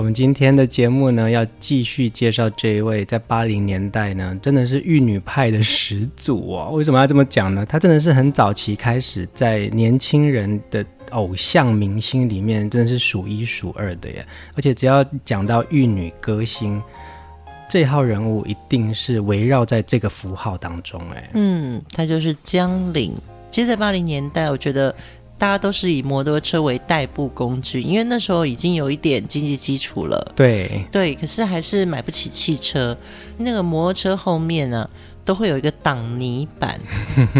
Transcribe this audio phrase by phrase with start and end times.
[0.00, 6.70] 我们今天的节目呢，要继续介绍这一位在八零年代呢，真的是玉女派的始祖哦。
[6.72, 7.66] 为什么要这么讲呢？
[7.66, 14.26] 他真的是很早期开始在年轻人的偶像明星里面，真的是数一数二的耶。
[14.56, 16.82] 而且只要讲到玉女歌星，
[17.68, 21.30] 这号人物一定是围绕在这个符号当中哎。
[21.34, 23.12] 嗯，他就是江玲。
[23.50, 24.94] 其实，在八零年代，我觉得。
[25.40, 30.32] 大家都是以摩托车为代步工具，因为那时候已经有一点经济基础了。
[30.36, 32.94] 对对，可是还是买不起汽车。
[33.38, 34.90] 那个摩托车后面呢、啊，
[35.24, 36.78] 都会有一个挡泥板。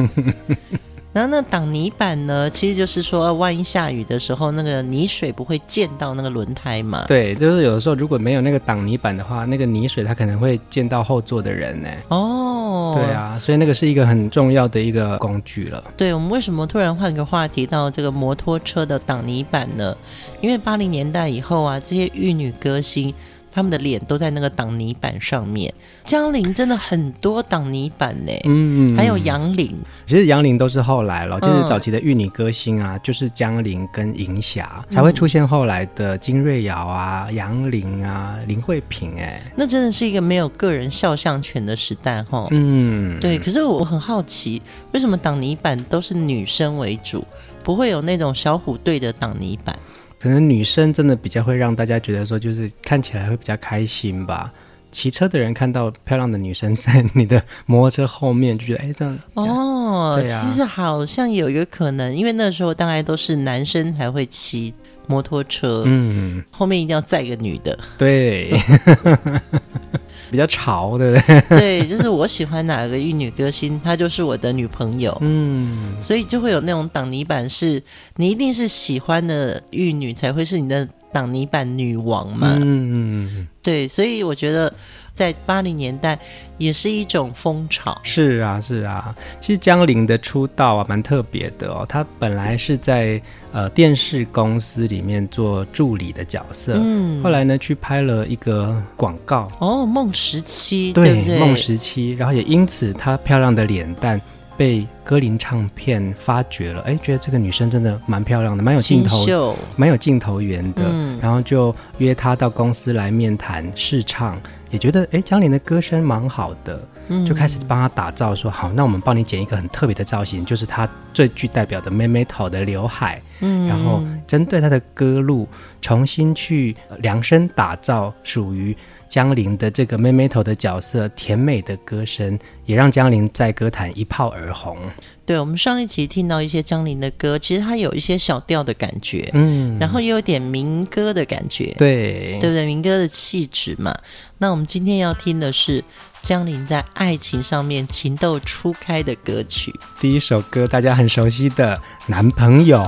[1.13, 7.05] 然后那挡泥板呢，其实就是说，万一下雨的时候，那个泥水不会溅到那个轮胎嘛。
[7.09, 11.89] 对，就是有的时候如果没有那个挡泥板的话，那个泥水它可能会溅到后座的人呢。
[12.09, 15.83] 哦，对啊，所以那个是一个很重要的一个工具了。
[15.97, 19.97] 对，我们为什么突然换个话题到这个摩托车的挡泥板呢？
[20.41, 23.13] 因为八零年代以后啊，这些玉女歌星。
[23.53, 25.73] 他们的脸都在那个挡泥板上面。
[26.05, 29.77] 江玲真的很多挡泥板呢，嗯，还有杨玲。
[30.07, 39.13] 其实杨玲都是后来了，就是早期的玉女歌星啊，嗯、就是江玲跟银霞才会出现后来的金瑞瑶啊、杨玲啊、林慧萍。
[39.19, 42.49] 哎，那真的是一个没有个人肖像权的时代哈。
[42.51, 43.39] 嗯，对。
[43.39, 44.61] 可是我很好奇，
[44.93, 47.25] 为什么挡泥板都是女生为主，
[47.63, 49.77] 不会有那种小虎队的挡泥板？
[50.21, 54.53] 可能女生真的比较会让大家觉得说，就是看起来会比较开心吧。
[54.93, 60.21] 骑车的人看到漂亮的女生在你的摩托车后面，就觉得哎，这样哦。
[60.21, 64.75] 啊，其实好像有一个可能，因为那时候大概都是男生才会骑
[65.07, 68.53] 摩托车，嗯，后面一定要载个女的， 对。
[70.31, 71.41] 比较潮，对不对？
[71.59, 75.17] 对，就是我喜欢哪个玉女歌星，她就是我的女朋友。
[75.21, 77.83] 嗯，所以就会有那种挡泥板是，是
[78.17, 82.57] 你一定是喜欢的玉女才会是你的挡泥板女王嘛。
[82.61, 84.73] 嗯，对，所以我觉得。
[85.13, 86.19] 在八零年代
[86.57, 88.01] 也是一种风潮。
[88.03, 89.15] 是啊，是啊。
[89.39, 91.85] 其实江玲的出道啊，蛮特别的哦。
[91.87, 93.21] 她本来是在
[93.53, 99.49] 呃电视公司里面做助理的角色，嗯，后来呢去拍了一个广告。
[99.59, 102.13] 哦，梦十七，对，梦时期。
[102.13, 104.21] 然后也因此她漂亮的脸蛋
[104.57, 106.83] 被歌林唱片发掘了。
[106.83, 110.83] 哎，觉得这个女生真的蛮漂亮的，蛮有镜头，蛮有镜头缘的。
[110.91, 114.41] 嗯，然后就约她到公司来面谈试唱。
[114.71, 125.49] 也觉得哎，江玲的歌声蛮好的，嗯，就开始帮他打造说，说好，那我们帮你剪一个很特别的造型，就是他最具代表的妹妹头的刘海，嗯，然后针对他的歌路
[125.81, 128.77] 重新去量身打造属于
[129.09, 134.79] 江玲的这个妹妹头的角色，甜美的歌声也让江玲在歌坛一炮而红。
[135.27, 142.67] 对，我们上一集听到一些江玲的歌，其实它有一些小调的感觉，嗯，然后又有点民歌的感觉，对，对不对？
[142.67, 143.97] 民歌的气质嘛。
[144.39, 145.85] 那我们今天要听的是
[146.23, 149.75] 江玲在爱情上面情窦初开的歌曲。
[150.01, 151.75] 第一首歌大家很熟悉的
[152.07, 152.79] 《男朋友》。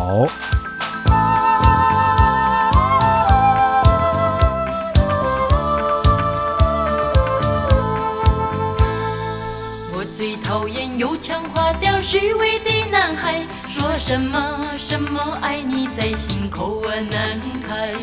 [9.94, 17.94] 我最讨厌油腔滑调虚伪的男孩，说什么什么爱你在心口啊难开。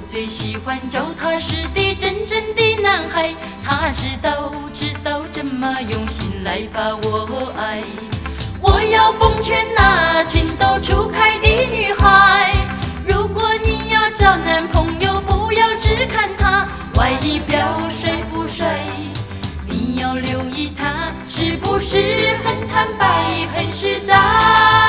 [0.00, 7.82] 我最喜欢脚踏实地、真正的男孩，他知道知道怎么用心来把我爱。
[8.62, 12.50] 我要奉劝那情窦初开的女孩，
[13.06, 17.12] 如果你要找男朋友，不要只看他外
[17.46, 17.58] 表
[17.90, 18.80] 帅不帅，
[19.68, 21.98] 你要留意他是不是
[22.42, 24.79] 很坦白、很实在。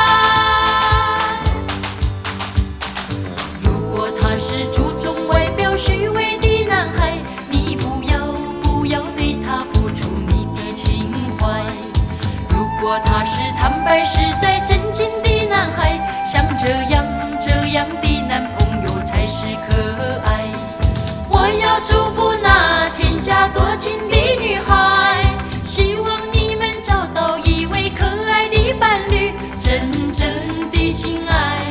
[23.81, 25.19] 情的女孩，
[25.65, 30.29] 希望你们找到一位可爱的伴侣，真正
[30.69, 31.65] 的情爱，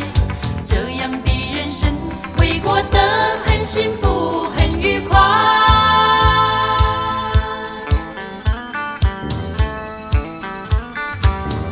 [0.64, 1.94] 这样的人生
[2.36, 2.98] 会过得
[3.46, 5.20] 很幸福很愉快。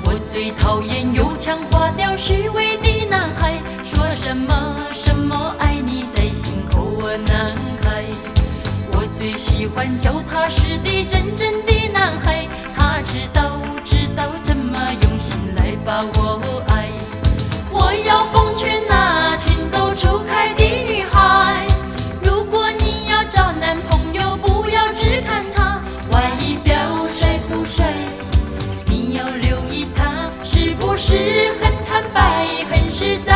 [0.04, 4.67] 我最讨厌油腔滑调、虚伪的男孩，说什么
[9.68, 16.88] 喜欢脚踏实地、真正的男孩，他知道知道怎么用心来把我爱。
[17.70, 21.66] 我要奉劝那情窦初开的女孩，
[22.22, 25.82] 如果你要找男朋友，不要只看他
[26.12, 26.32] 外
[26.64, 26.74] 表
[27.12, 27.92] 帅不帅，
[28.86, 30.24] 你要留意他。
[30.42, 33.27] 是不是很坦白，很实在？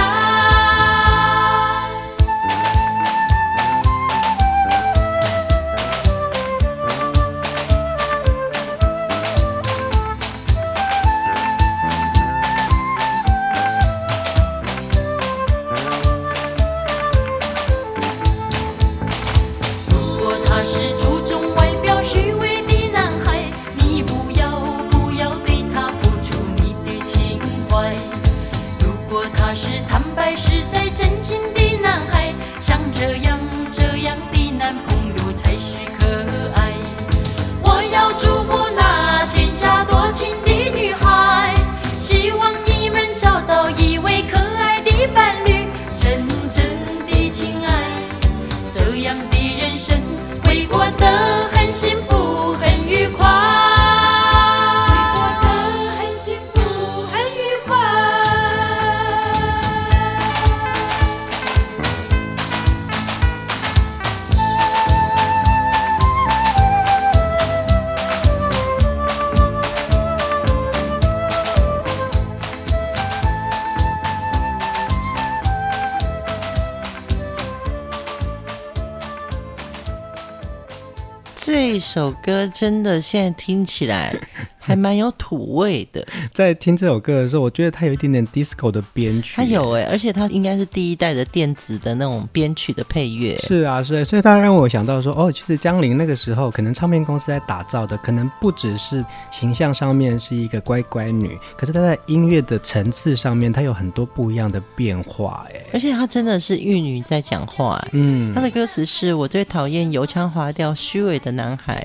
[81.94, 84.18] 首歌真的现在听起来
[84.62, 86.06] 还蛮有土味的。
[86.32, 89.34] 在听这首歌的时候，我觉得它有一点点 disco 的编曲。
[89.36, 93.36] 它有哎，而且它应该是第一代的电子的那种编曲的配乐。
[93.38, 105.60] 是啊，是，所以它让我想到说，哦，其实江玲那个时候可能唱片公司在打造的，可能不只是形象上面是一个乖乖女，可是她在音乐的层次上面，她有很多不一样的变化哎。
[105.72, 107.84] 而且她真的是玉女在讲话。
[107.92, 111.84] 嗯，她的歌词是我最讨厌油腔滑调、虚伪的男孩。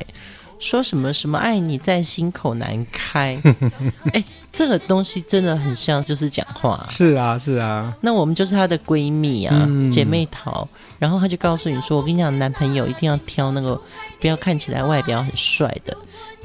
[0.59, 3.39] 说什么什么爱你在心口难开，
[4.13, 6.87] 哎，这个东西真的很像就是讲话。
[6.89, 7.93] 是啊，是啊。
[8.01, 10.67] 那我们就是她的闺蜜啊，嗯、姐妹淘。
[10.99, 13.79] 然后她就告诉你说：“我跟你讲，男朋友一定要挑那个
[14.19, 15.95] 不要看起来外表很帅的。”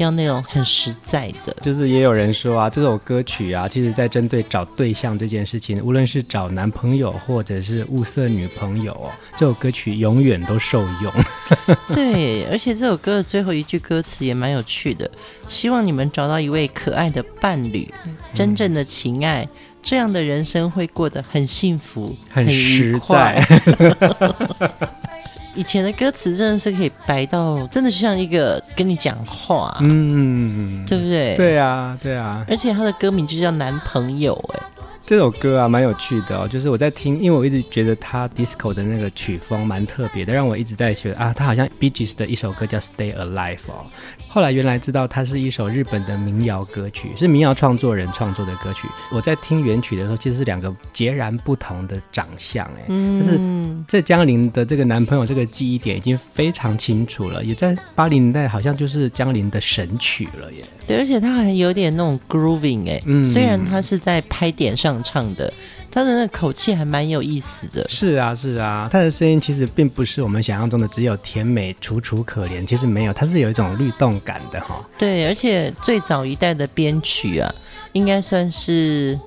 [0.03, 11.13] 要那种很实在的，就是也有人说啊，这首歌曲啊，其实在针对找对象这件事情，无论是找男朋友或者是物色女朋友哦，这首歌曲永远都受用。
[11.95, 15.11] 对，而且这首歌的最后一句歌词也蛮有趣的，
[15.49, 17.93] 希望你们找到一位可爱的伴侣，
[18.35, 19.49] 真正的情爱，嗯、
[19.83, 23.41] 这样的人生会过得很幸福，很愉快。
[25.55, 31.37] 以前的歌词真的是可以白到，真的就像一个跟你讲话，嗯，对不对？
[31.37, 32.45] 对啊，对啊。
[32.49, 34.61] 而且他的歌名就叫男朋友，哎。
[35.05, 36.47] 这首歌啊，蛮有趣的哦。
[36.47, 41.35] 就是我在听，因为我一直觉得他 disco 的那个曲风蛮特别的，让我一直在学啊。
[41.35, 43.85] 他好像 Bee Gees 的一首歌叫 Stay Alive 哦。
[44.33, 48.89] 后来原来知道它是一首日本的民谣歌曲，是民谣创作人创作的歌曲。
[49.11, 53.39] 我在听原曲的时候，其实是两个截然不同的长相，哎，但是
[53.87, 60.65] 在江林的这个男朋友这个记忆点已经非常清楚了，也在八零年代好像就是江林的神曲了耶。
[60.87, 65.53] 对，而且他好像有点那种 grooving 哎，嗯，虽然他是在拍点上唱的，
[65.95, 67.87] 他的那个口气还蛮有意思的。
[67.87, 74.83] 是啊，是啊，他的声音其实并不是我们想象中的只有甜美、楚楚可怜，其实没有，他是有一种律动感的哈。
[74.97, 77.55] 对，而且最早一代的编曲啊，
[77.93, 79.21] 应该算是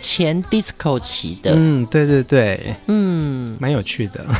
[0.00, 1.52] 前 disco 期的。
[1.56, 4.24] 嗯，对对对，嗯，蛮有趣的。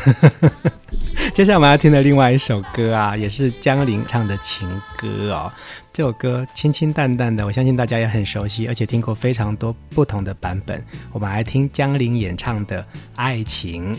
[1.33, 5.51] 接下来我们要听的另外一首歌啊，也是江玲唱的情歌哦。
[5.91, 10.83] 这首歌清清淡淡的，我相信大家也很熟悉，而且听过非常多不同的版本。
[11.11, 12.81] 我们来听江玲演唱的
[13.15, 13.95] 《爱情》。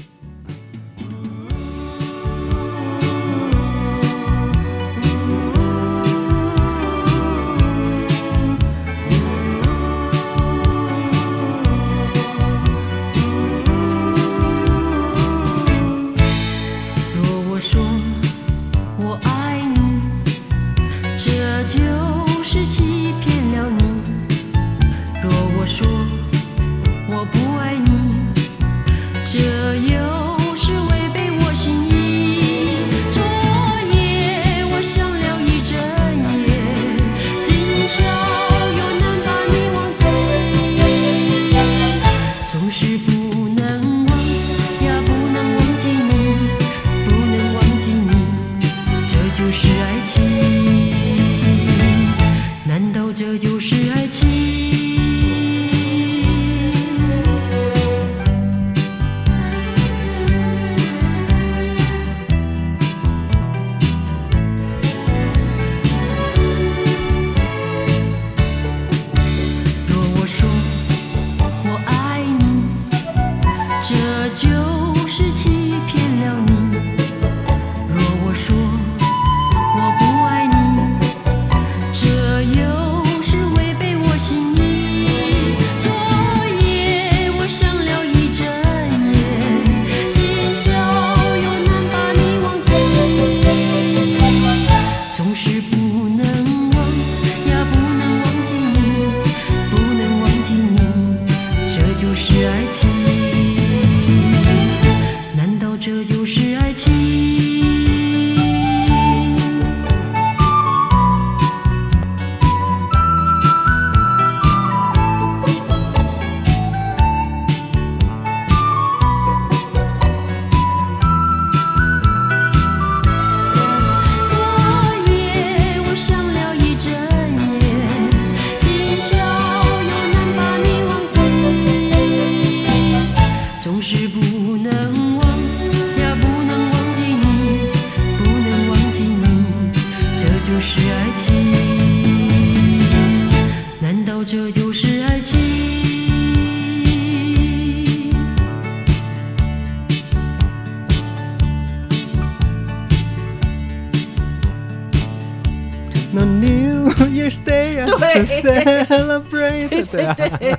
[160.14, 160.56] 对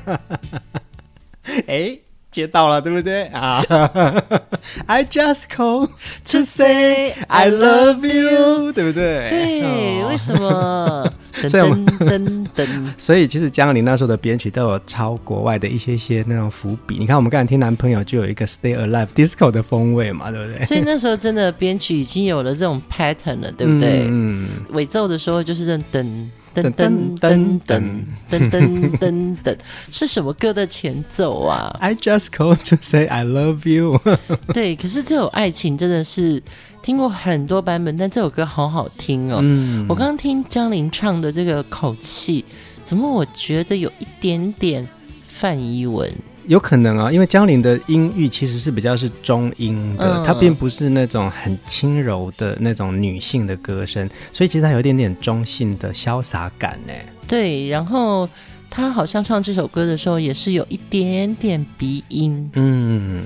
[1.67, 1.99] 哎。
[2.29, 3.63] 接到了，对不对啊？
[4.85, 9.27] I just call to say I love you，对不对？
[9.29, 11.11] 对，为什么？
[11.33, 12.67] 噔噔噔噔。
[12.99, 16.97] 所以其实江林那时候的编曲都有抄国外的一些些那种伏笔。
[16.99, 20.63] 你看，我们刚才听男朋友就有一个 Stay Alive Disco 的风味嘛，对不对？
[20.63, 24.05] 所以那时候真的编曲已经有了这种 pattern 了，对不对？
[24.09, 24.49] 嗯。
[24.71, 26.27] 尾奏的时候就是这噔。
[26.63, 29.57] 噔噔噔噔噔噔噔噔，
[29.91, 31.75] 是什么歌的前奏啊？
[31.81, 33.99] I just called to say I love you。
[34.53, 36.41] 对，可是这首爱情真的是
[36.81, 39.39] 听过很多版本，但这首歌好好听哦。
[39.41, 42.43] 嗯，我刚刚听江林唱的这个口气，
[42.83, 44.87] 怎么我觉得有一点点
[45.23, 46.11] 范逸文？
[46.47, 56.93] 有可能啊，因为江林的音域其实是比较是中音的，她、嗯、并不是那种很轻柔的那种女性的歌声，所以其实她有一点点中性的潇洒感呢。
[57.27, 58.27] 对，然后
[58.69, 63.25] 她好像唱这首歌的时候也是有一点点鼻音，嗯，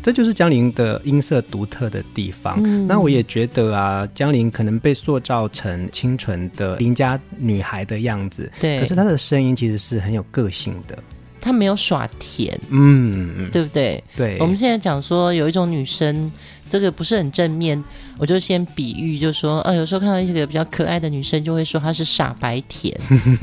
[0.00, 2.60] 这就是江林的音色独特的地方。
[2.64, 10.96] 嗯、那我也觉得啊，江林可能被塑造成清纯的邻家女孩的样子，对，可是她的声音其实是很有个性的。
[11.42, 14.02] 他没有耍甜，嗯，对不对？
[14.16, 16.30] 对，我们现在讲说有一种女生，
[16.72, 17.84] 这个不是很正面，
[18.16, 22.98] 我就先比喻，就说，啊，有时候看到一个比较可爱的女生，就会说她是傻白甜，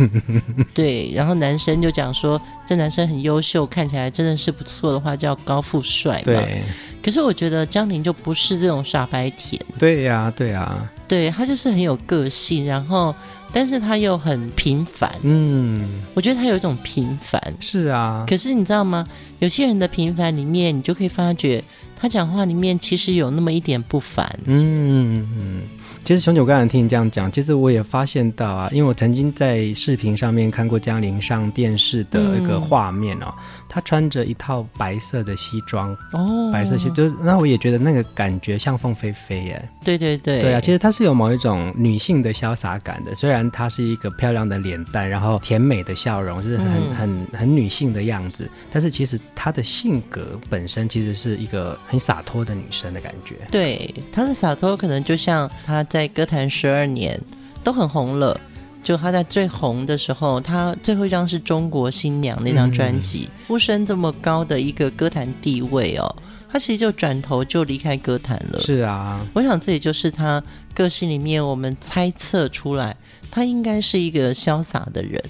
[0.73, 1.11] 对。
[1.13, 6.23] 然后男生就讲说，这男生很优秀，看起来真的是不错的话，叫高富帅嘛。
[6.23, 6.63] 对。
[7.03, 9.63] 可是我觉得江林就不是这种傻白甜。
[9.77, 10.91] 对呀、啊，对呀、啊。
[11.07, 13.13] 对，他就是很有个性，然后。
[13.51, 18.23] 但是他又很平凡，嗯，我觉得他有一种平凡，是啊。
[18.29, 19.03] 可是你知道吗？
[19.39, 21.63] 有些人的平凡里面，你就可以发觉
[22.01, 25.61] 他讲话里面其实有那么一点不凡，嗯嗯。
[26.03, 33.27] 其实熊姐，我刚才听你这样讲，其实我也发现到啊，因为我曾经在视频上面看过江玲上电视的一个画面哦。
[33.27, 39.69] 嗯她穿着一套白色的西装哦，白色西就那我也觉得那个感觉像凤飞飞耶。
[39.83, 43.13] 对对对，对啊，其实她是有某一种女性的潇洒感的。
[43.13, 53.35] 虽然她是一个漂亮的脸蛋，然后甜美的笑容，是很、嗯、很很女性的样子，但是其实她的性格本身其实是一个很洒脱的女生的感觉。
[53.51, 57.19] 对，她的洒脱可能就像她在歌坛十二年
[57.63, 58.39] 都很红了。
[58.81, 66.15] 就他在最红的时候，他最后一张是中国新娘那张专辑，呼、嗯、声这么高的一个歌坛地位哦，
[66.49, 68.59] 他其实就转头就离开歌坛了。
[68.61, 70.41] 是啊，我想这也就是他
[70.73, 72.95] 个性里面我们猜测出来，
[73.29, 75.21] 他应该是一个潇洒的人。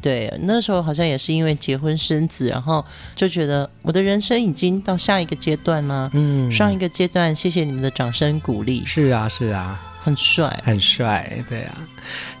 [0.00, 2.84] 对，那时候好像也是因为结婚生子，然后
[3.16, 6.08] 就觉得我的人生已经到下一个阶段了。
[6.14, 8.84] 嗯，上一个阶段，谢谢你们的掌声鼓励。
[8.86, 9.80] 是啊，是啊。
[10.02, 11.76] 很帅，很帅，对啊。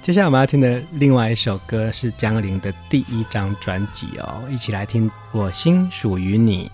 [0.00, 6.70] 接下来我们要听的另外一首歌是江玲的第一张专辑哦，一起来听《我心属于你》。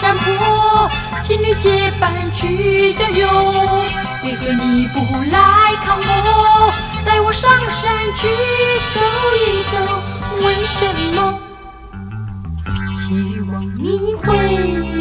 [0.00, 0.88] 山坡，
[1.24, 3.26] 情侣结伴去郊游，
[4.22, 5.00] 为何你不
[5.32, 6.72] 来看我？
[7.04, 8.28] 带我上山去
[8.94, 9.00] 走
[9.34, 9.76] 一走，
[10.46, 10.78] 为什
[11.16, 11.18] 么？
[12.96, 14.26] 希望你会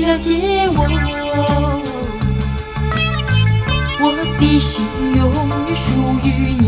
[0.01, 0.79] 了解我，
[3.99, 4.03] 我
[4.39, 4.83] 的心
[5.15, 5.85] 永远属
[6.23, 6.27] 于
[6.59, 6.65] 你。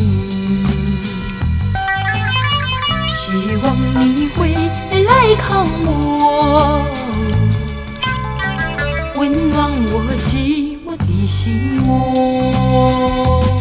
[3.10, 3.18] 希
[3.64, 3.66] 望
[4.00, 4.38] 你会
[5.04, 5.88] 来看我，
[9.60, 13.59] 让我寂寞的心窝。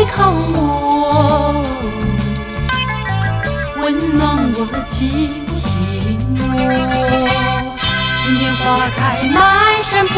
[0.00, 1.62] 来看我，
[3.82, 6.42] 温暖我寂寞心窝。
[8.22, 9.36] 春天花开满
[9.82, 10.16] 山坡，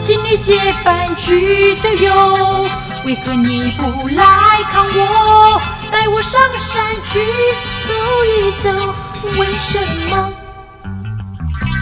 [0.00, 2.64] 请你结伴去郊游。
[3.04, 5.60] 为何你不来看我？
[5.90, 7.18] 带我上山去
[7.88, 7.92] 走
[8.30, 8.70] 一走，
[9.40, 10.32] 为什么？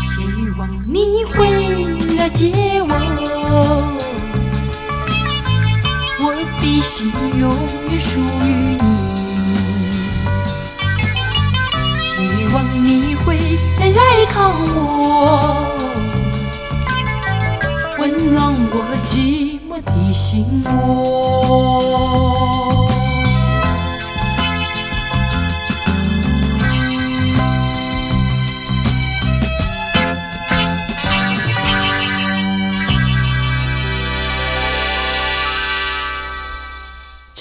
[0.08, 0.24] 希
[0.58, 4.00] 望你会来接，我
[6.62, 7.54] 的心永
[7.90, 8.22] 远属于
[8.80, 8.84] 你。
[12.00, 12.12] 希
[12.54, 14.34] 望你会来看
[14.76, 14.78] 我，
[17.98, 18.00] 温
[18.32, 20.24] 暖我寂寞的心
[20.64, 20.68] 窝。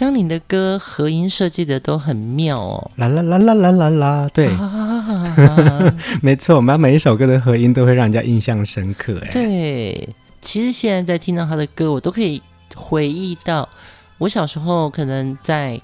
[0.01, 10.09] 张龄的歌和音设计的都很妙哦，啦啦啦啦啦啦啦，对，啊、 没错，我们每一首歌的和音都会让人家印象深刻，哎，对，
[10.41, 12.41] 其实现在在听到他的歌，我都可以
[12.73, 13.69] 回忆到
[14.17, 15.79] 我小时候，可能在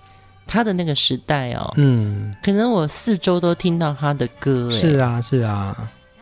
[0.48, 5.78] 他的那个时代哦，嗯，可能我四周都听到他的歌，是啊，是啊，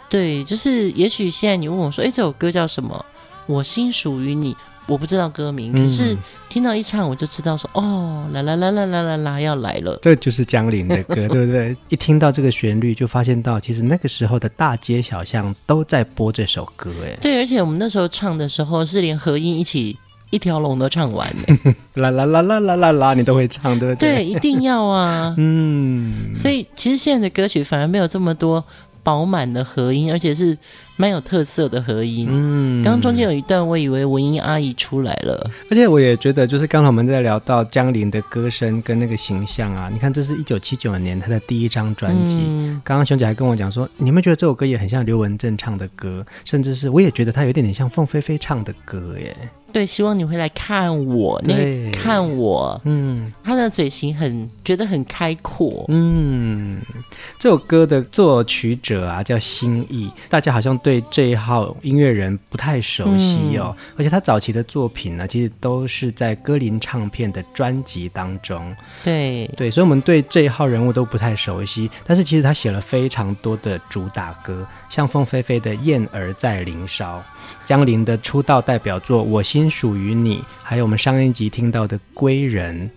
[0.09, 3.05] 对，就是也许现在你问我说，哎，这首歌叫什么？
[3.45, 4.53] 我心属于你。
[4.87, 6.15] 我不知道歌名，可是
[6.47, 11.75] 听到一唱我就知道说，嗯、哦，啦啦啦啦啦啦啦要来了，这就是江玲的歌， 对不对？
[11.89, 19.97] 一听到这个旋律，就发现到其实那个时候的大街小巷都在播这首歌，哎，对，而且我们那时候唱的时候是连合音一起
[20.29, 24.15] 一条龙都唱完的， 啦啦啦啦啦啦啦，你都会唱，对不对？
[24.15, 28.63] 对，一定要啊， 嗯，所以其实现在的歌曲反而没有这么多。
[29.05, 30.57] 饱满的和音，而且是
[30.97, 32.27] 蛮有特色的合音。
[32.29, 35.49] 嗯，刚刚中间有一段，我以为文英阿姨出来了。
[35.69, 42.37] 而且我也觉得，就是刚才我们在聊到江玲的歌声跟那个形象啊，你看，这是一九七九年她的第一张专辑。
[42.47, 49.35] 嗯，刚刚熊姐还跟我讲说，你们觉得这首歌也很像刘文正唱的歌，甚至是我也觉得它有点点像凤飞飞唱的歌耶。
[49.73, 56.79] 对，希望你会来看我，那个看我，嗯，他的嘴型很觉得很开阔，嗯，
[57.37, 77.17] 这首歌的作曲者啊叫心意，大家好像对这一号音乐人不太熟悉哦，嗯、而且他早期的作品呢，其实都是在歌林唱片的专辑当中，对对，所以我们对这一号人物都不太熟悉，但是其实他写了非常多的主打歌，像凤飞飞的《燕儿在林梢》。
[77.65, 82.87] 江林的出道代表作《我心属于你》，还有我们上一集听到的《归人》，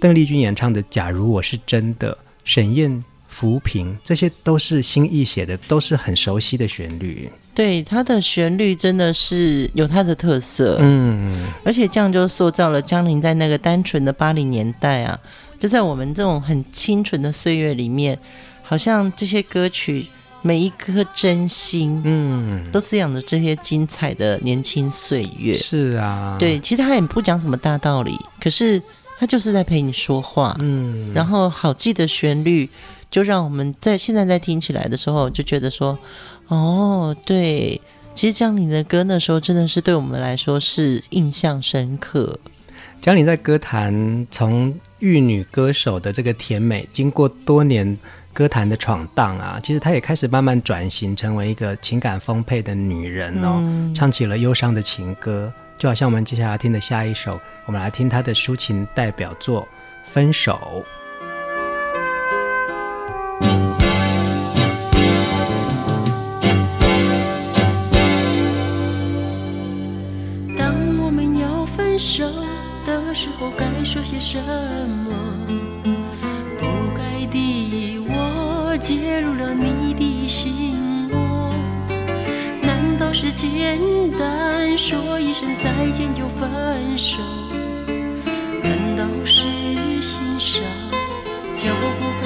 [0.00, 2.12] 邓丽君演唱的《假如我是真的》，
[2.42, 7.30] 沈燕、浮萍，这些都是新意写的，都是很熟悉的旋律。
[7.54, 15.18] 对，它的旋律真的是有它的特色，嗯，而且这样就塑造了江玲在那个单纯的八零年代啊，
[15.58, 18.18] 就在我们这种很清纯的岁月里面，
[18.62, 20.06] 好像这些歌曲。
[20.42, 25.52] 每一颗真心，嗯，都滋养着这些精彩的年轻岁月。
[25.52, 28.80] 是啊，对，其实他也不讲什么大道理，可是
[29.18, 32.66] 他就是在陪你说话，嗯，然后好记的旋律，
[33.10, 35.98] 就让我们在现在在听起来的时候，就觉得说，
[36.48, 37.80] 哦，对，
[38.14, 42.38] 其实江玲的歌那时候真的是对我们来说是印象深刻。
[43.00, 47.98] 江玲在歌坛从玉女歌手的这个甜美，经过多年。
[48.32, 59.62] 歌坛的闯荡啊，其实她也开始慢慢转型，成为一个情感丰沛的女人哦，嗯、唱起了忧伤的情歌，就好像我们接下来听的下一首，我们来听她的抒情代表作
[60.04, 60.84] 《分手》。
[70.58, 72.24] 当我们要分手
[72.86, 75.10] 的时候，该说些什么？
[76.58, 81.50] 不该的，我介入了你的心窝，
[82.62, 83.78] 难道是简
[84.18, 87.18] 单说一声再见就分手？
[88.62, 90.62] 难道是心伤，
[91.54, 92.19] 就不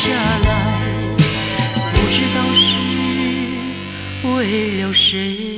[0.00, 0.78] 下来
[1.92, 2.66] 不知道是
[4.22, 5.57] 为了谁。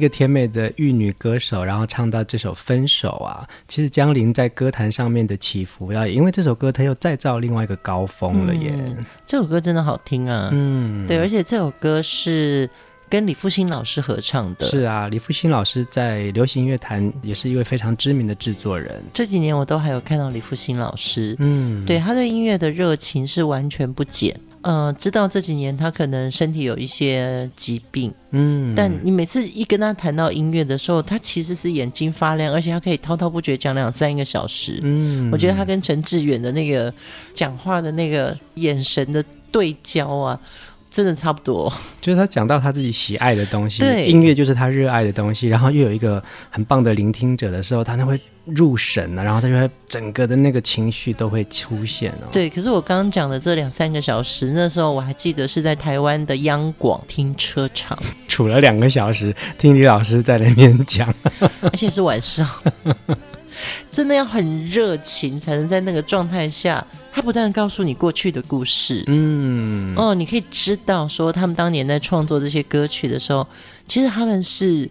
[0.00, 8.72] 一个甜美的玉女歌手，然后唱到这首《分手》啊，其实江玲在歌坛上面的起伏，要也因为这首歌，她又再造另外一个高峰了耶。
[8.74, 12.70] 嗯，这首歌真的好听啊，嗯，对，而且这首歌是
[13.10, 14.66] 跟李复兴老师合唱的。
[14.68, 19.02] 是啊，李复兴老师在流行乐坛也是一位非常知名的制作人。
[19.12, 24.34] 这几年我都还有看到李复兴老师，嗯，对，他对音乐的热情是完全不减。
[24.62, 36.92] 呃，知道这几年他可能身体有一些疾病，嗯，但你每次一跟他谈到音乐的时候，他其实是眼睛发亮，而且他可以滔滔不绝讲两三个小时，嗯，我觉得他跟陈志远的那个
[37.32, 40.38] 讲话的那个眼神的对焦啊。
[40.90, 52.26] 真的差不多，就是他讲到他自己喜爱的东西，对，音乐就是他热爱的东西，然后又有一个很棒的聆听者的时候，他就会入神了，然后他就会整个的那个情绪都会出现哦。
[52.32, 61.14] 对，可是我刚刚讲的这两三个小时，那时候我还记得是在台湾的央广停车场，处了两个小时，听李老师在那边讲，
[61.62, 62.48] 而且是晚上。
[63.92, 69.04] 真的要很热情，才能在那个状态下，他不断告诉你过去的故事。
[69.06, 73.46] 嗯，哦，你可以知道说他们当年在创作这些歌曲的时候，
[73.86, 74.88] 其实他们是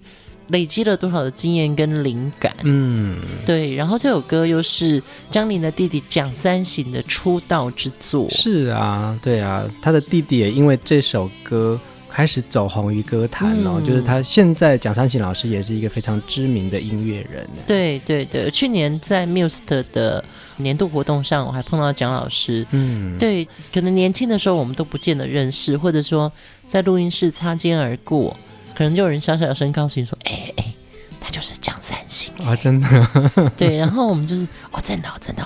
[0.48, 2.54] 累积了多少的经验跟灵感。
[2.64, 3.76] 嗯，对。
[3.76, 8.30] 然后这首歌又是张玲的弟弟蒋三省的出道之作。
[8.30, 11.80] 是啊，对啊，他的弟弟也因为这首歌。
[12.12, 17.48] 开始走红于歌坛哦，嗯、就是他现在蒋三省老师也是一个非常知名的音乐人。
[17.68, 19.60] 对对对，去年在 Muse
[19.94, 20.26] 的
[20.60, 22.66] 年度活动上，我还碰到蒋老师。
[22.72, 26.32] 嗯，对，可能年轻的时候我们都不见得认识，或者说
[26.66, 28.38] 在录音室擦肩而过，
[28.76, 30.74] 可能就有人小小声告诉你说：“哎、欸、哎、欸，
[31.20, 33.08] 他就是蒋三行。”啊，真的。
[33.58, 35.44] 对，然后我们就是哦，真的真的。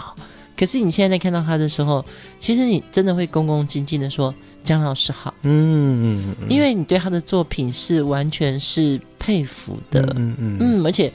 [0.56, 2.06] 可是你现在在看到他的时候，
[2.40, 4.34] 其实你真的会恭恭敬敬的说。
[4.64, 11.12] 江老师好，嗯，因为你对他的作品是完全是佩服的，嗯嗯，嗯，而且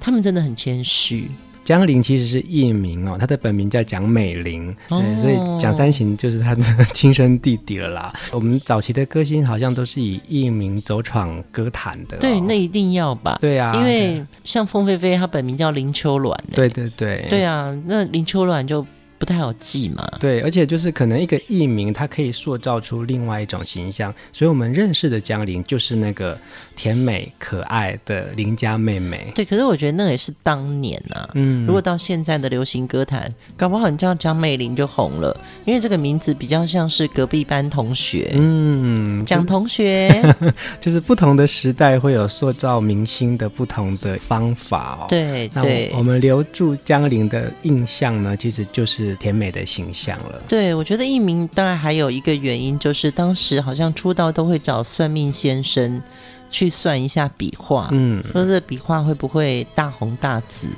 [0.00, 1.30] 他们真的很谦虚。
[1.62, 8.12] 江玲其实是艺名哦，她的本名叫蒋美玲，对，所以蒋三行就是她的亲生弟弟了啦。
[8.32, 13.38] 我们早期的歌星好像都是以艺名走闯歌坛的，对，那一定要吧？
[13.40, 18.84] 对啊，因为像凤飞飞，她本名叫林秋鸾，对对对，对啊，那林秋鸾就。
[19.22, 20.04] 不太好记嘛。
[20.18, 24.12] 对，而且就是可能一个艺名，它可以塑造出另外一种形象。
[24.32, 26.36] 所以我们认识的江玲就是那个
[26.74, 29.30] 甜美可爱的邻家妹妹。
[29.32, 31.30] 对，可是我觉得那也是当年啊。
[31.34, 38.32] 嗯，如果到现在的流行歌坛，搞不好你叫江美玲就红了，因为这个名字比较像是隔壁班同学。
[38.34, 40.10] 嗯，蒋同学，
[40.80, 45.06] 就是不同的时代会有塑造明星的不同的方法哦。
[45.08, 50.42] 对，那我，我们留住江玲的印象呢，其实就是甜美的形象了。
[50.48, 56.02] 对，我觉得艺名当然还有一个原因，就是当时好像出道都会找算命先生
[56.50, 60.68] 去算一下笔画，嗯，说这笔画会不会大红大紫。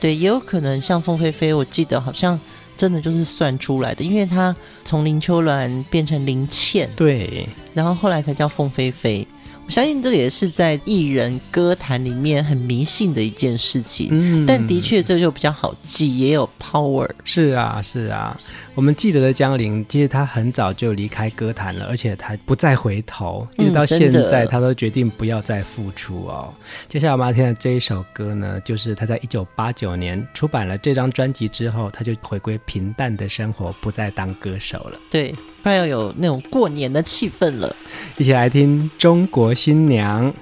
[0.00, 2.38] 对，也有可能像凤飞飞，我记得好像
[2.76, 9.26] 真的就是算出来的，因为她从林秋鸾变成林倩，对，然后后来才叫凤飞飞。
[9.66, 17.10] 我相信这个也是在艺人歌坛里面很迷信的一件事情，嗯，但的确这就比较好记，也有 power。
[17.24, 18.38] 是啊，是啊，
[18.76, 26.54] 我们记得的江玲，其实她很早就离开歌坛了，而且她不再回头，一直到现在，她都决定不要再复出哦。
[26.88, 34.96] 接下来我们要听的这一首歌呢，就是她在一九八九年出版了这张专辑之后，她就回归平淡的生活，不再当歌手了。
[35.10, 35.34] 对。
[35.66, 37.74] 快要有那种过年的气氛了，
[38.18, 40.32] 一起来听《中国新娘》。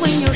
[0.00, 0.29] 中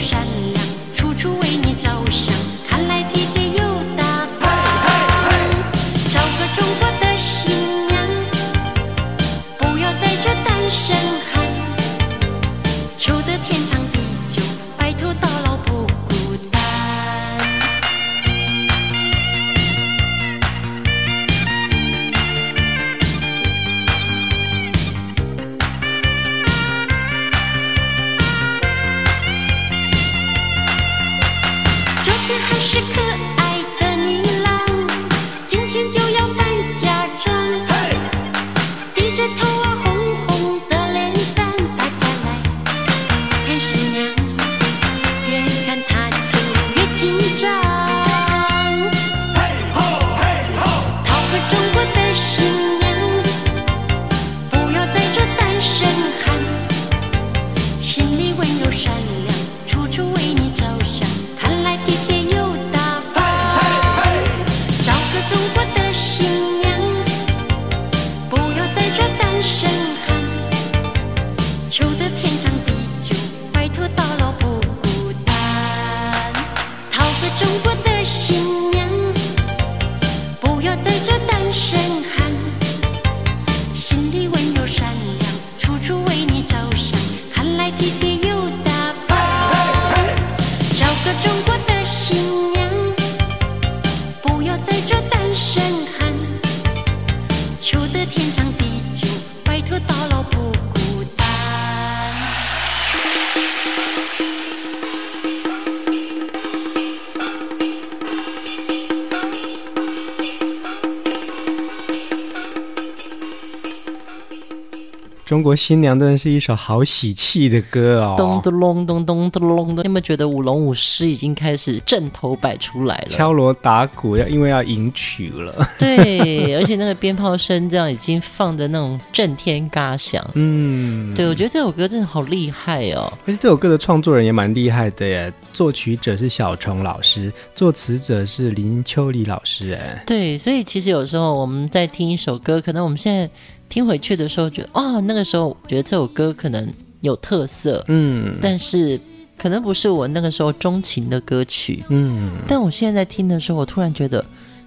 [115.54, 118.14] 国新娘真的是一首好喜气的歌哦！
[118.18, 123.06] 咚咚隆咚咚咚隆咚，你有没有觉得舞龙舞狮已经开始阵头摆出来了？
[123.08, 125.64] 敲锣打鼓要因为要迎娶了。
[125.78, 130.28] 对，而且那个鞭炮声这样已经放的那种震天嘎响。
[130.34, 133.12] 嗯，对，我觉得这首歌真的好厉害哦！
[133.24, 139.74] 而且这首歌的创作人也蛮厉害的耶，作曲者是小虫老师，作词者是林秋离老师。
[139.74, 143.30] 哎，对，所以其实有时候我们在听一首歌，可能我们现在。
[143.68, 149.00] 听回去的时候，觉得哦，那个时候觉得这首歌可能有特色，嗯，但是
[149.36, 154.24] 可能不是我那个时候钟情的歌曲，嗯，但我现在在听的时候，我突然觉得，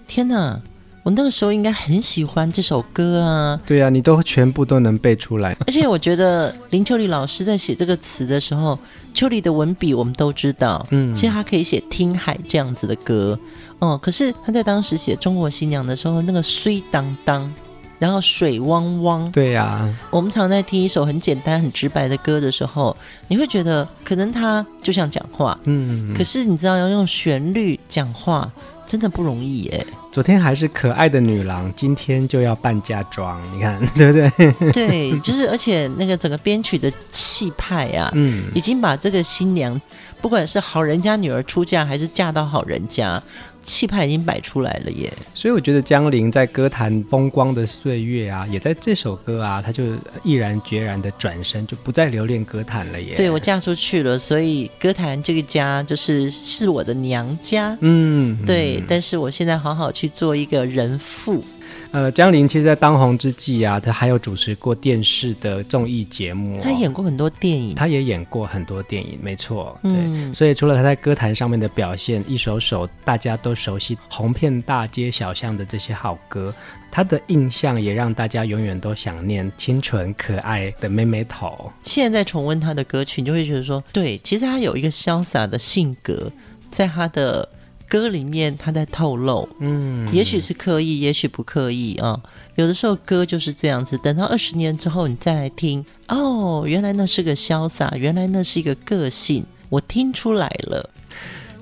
[0.07, 0.59] 天哪！
[1.03, 3.57] 我那个时候应该很喜欢这首歌啊！
[3.65, 5.55] 对啊，你都全部都能背出来。
[5.65, 8.77] 而且我觉得林秋离老师在写这个词的时候，
[9.13, 13.39] 秋离的文笔我们都知道，嗯，其实他可以写《听海》这样子的歌，
[13.79, 17.53] 哦，可是他在当时写《中国新娘》的时候，那个虽当当，
[17.99, 22.95] 然后水汪汪，对呀、啊，我们常在听一首很简单、很直白的歌的时候，
[23.27, 28.51] 你会觉得可能他就像讲话，嗯，可是你知道要用旋律讲话。
[28.87, 29.85] 真的不容易耶！
[30.13, 34.71] 昨天还是可爱的女郎，今天就要扮嫁妆，你看 对不对？
[34.71, 39.81] 对，就是而且那个整个编曲的气派啊，嗯，已经把这个新娘，
[40.21, 43.21] 不管是好人家女儿出嫁，还是嫁到好人家。
[43.67, 49.83] 气派已经摆出来了耶，所以我觉得江玲在歌坛风光的岁月啊，也在这首歌啊，她就
[50.23, 53.15] 毅然决然的转身，就不再留恋歌坛了耶。
[53.17, 57.77] 对，我嫁出去了，所以歌坛这个家就是是我的娘家。
[57.81, 61.43] 嗯，对，但是我现在好好去做一个人妇。
[61.91, 69.77] 呃，江玲其实，在当红之际啊，她还有主持过电视的综艺节目，她演过很多电影，她也演过很多电影，没错。
[69.81, 76.53] 对，嗯、所以除了她在歌坛上面的表现，一首首大家都熟悉、红遍大街小巷的这些好歌，
[76.91, 81.71] 她的印象也让大家永远都想念清纯可爱的妹妹头。
[81.83, 86.31] 现在在重温她的歌曲，你就会觉得说，对，其实她有一个潇洒的性格，
[86.69, 87.47] 在她的。
[87.87, 92.21] 歌里面他在透露，嗯，也许是刻意，也许不刻意啊。
[92.55, 100.89] 有的时候歌就是这样子，等到二十年之后你再来听，哦，原来那是个潇洒，原来那是一个个性，我听出来了。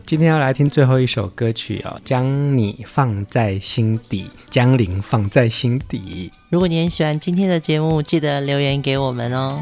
[0.06, 6.32] 今天要来听最后一首歌曲哦，将你放在心底，江玲放在心底。
[6.50, 9.60] 如果你很喜欢今天的节目，记得留言给我们哦。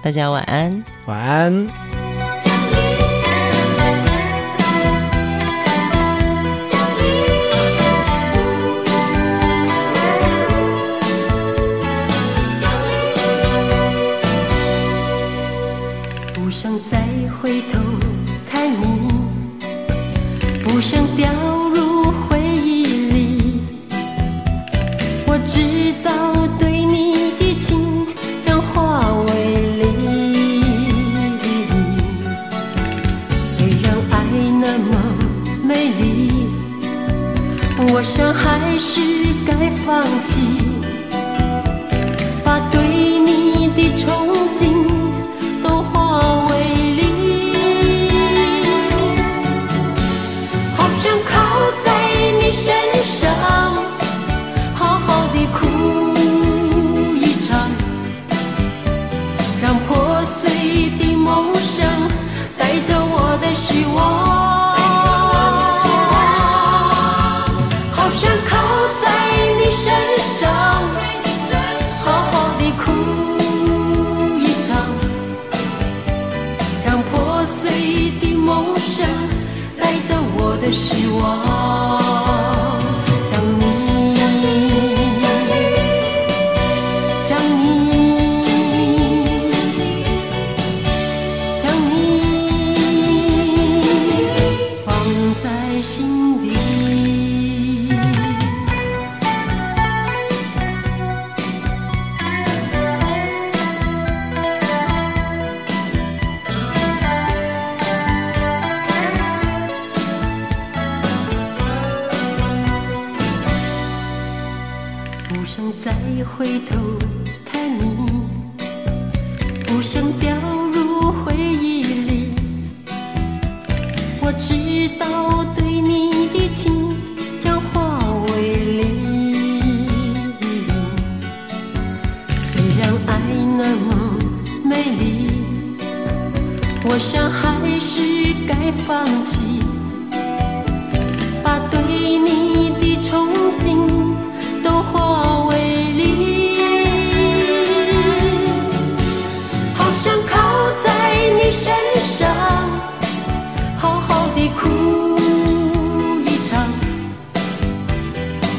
[0.00, 2.11] 大家晚安，晚安。
[16.80, 16.98] 再
[17.40, 17.78] 回头
[18.46, 19.10] 看你，
[20.64, 21.30] 不想掉
[21.68, 23.60] 入回忆里，
[25.26, 28.06] 我知道对你的情
[28.40, 29.30] 将化为
[29.78, 29.84] 离。
[33.40, 34.24] 虽然爱
[34.60, 34.92] 那么
[35.62, 36.48] 美丽，
[37.92, 39.00] 我想还是
[39.44, 40.61] 该放弃。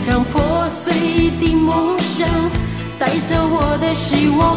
[0.05, 2.27] 让破碎的梦想
[2.99, 4.55] 带走我的希望，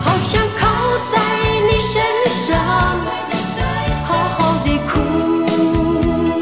[0.00, 0.66] 好想靠
[1.12, 1.14] 在
[1.68, 2.02] 你身
[2.46, 2.56] 上，
[4.06, 4.08] 好
[4.38, 4.90] 好的哭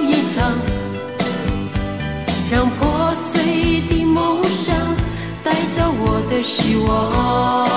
[0.01, 0.37] 一场，
[2.51, 4.77] 让破碎的梦想
[5.43, 7.76] 带走我的希望。